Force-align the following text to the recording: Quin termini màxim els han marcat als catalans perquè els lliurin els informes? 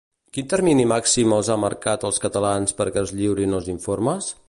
Quin 0.35 0.45
termini 0.53 0.85
màxim 0.91 1.35
els 1.37 1.51
han 1.55 1.61
marcat 1.65 2.07
als 2.11 2.19
catalans 2.25 2.79
perquè 2.81 3.05
els 3.07 3.17
lliurin 3.21 3.59
els 3.61 3.73
informes? 3.79 4.37